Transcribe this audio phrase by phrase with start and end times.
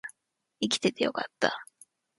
[0.63, 1.63] 生きててよかった